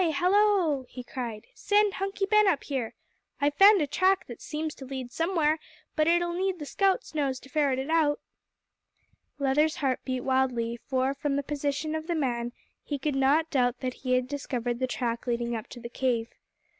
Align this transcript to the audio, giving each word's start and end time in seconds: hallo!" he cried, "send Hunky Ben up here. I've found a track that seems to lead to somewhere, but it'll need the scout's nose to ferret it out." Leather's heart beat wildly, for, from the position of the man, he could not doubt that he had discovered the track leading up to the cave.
hallo!" 0.15 0.83
he 0.89 1.03
cried, 1.03 1.45
"send 1.53 1.93
Hunky 1.93 2.25
Ben 2.25 2.47
up 2.47 2.63
here. 2.63 2.95
I've 3.39 3.53
found 3.53 3.83
a 3.83 3.85
track 3.85 4.25
that 4.25 4.41
seems 4.41 4.73
to 4.73 4.85
lead 4.85 5.09
to 5.11 5.15
somewhere, 5.15 5.59
but 5.95 6.07
it'll 6.07 6.33
need 6.33 6.57
the 6.57 6.65
scout's 6.65 7.13
nose 7.13 7.39
to 7.41 7.49
ferret 7.49 7.77
it 7.77 7.91
out." 7.91 8.19
Leather's 9.37 9.75
heart 9.75 9.99
beat 10.03 10.21
wildly, 10.21 10.79
for, 10.87 11.13
from 11.13 11.35
the 11.35 11.43
position 11.43 11.93
of 11.93 12.07
the 12.07 12.15
man, 12.15 12.51
he 12.83 12.97
could 12.97 13.13
not 13.15 13.51
doubt 13.51 13.81
that 13.81 13.93
he 13.93 14.13
had 14.13 14.27
discovered 14.27 14.79
the 14.79 14.87
track 14.87 15.27
leading 15.27 15.55
up 15.55 15.67
to 15.67 15.79
the 15.79 15.87
cave. 15.87 16.29